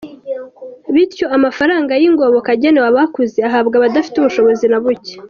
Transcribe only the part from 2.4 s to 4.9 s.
agenewe abakuze, ahabwa abadafite ubushobozi na